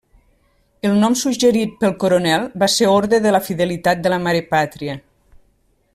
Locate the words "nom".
1.03-1.17